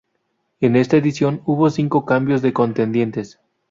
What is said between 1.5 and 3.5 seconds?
cinco cambios de contendientes.